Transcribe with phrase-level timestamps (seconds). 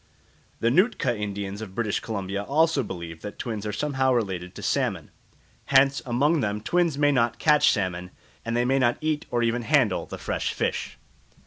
[0.61, 5.11] The Nootka Indians of British Columbia also believe that twins are somehow related to salmon.
[5.65, 8.09] Hence among them twins may not catch salmon,
[8.43, 10.97] and they may not eat or even handle the fresh fish.